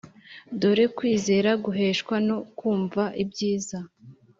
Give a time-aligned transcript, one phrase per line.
[0.59, 3.77] Dore kwizera guheshwa no kumva ibyiza